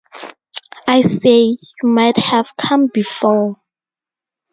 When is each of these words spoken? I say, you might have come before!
I 0.87 1.01
say, 1.01 1.41
you 1.41 1.57
might 1.87 2.17
have 2.17 2.51
come 2.57 2.87
before! 2.91 3.57